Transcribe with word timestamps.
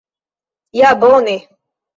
Ja, 0.79 0.95
bone! 1.05 1.39